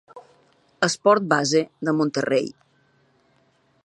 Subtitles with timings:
[0.87, 2.49] Esport base de Monterrey.